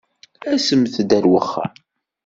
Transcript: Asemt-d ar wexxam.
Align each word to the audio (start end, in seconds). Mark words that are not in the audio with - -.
Asemt-d 0.53 1.09
ar 1.17 1.25
wexxam. 1.31 1.73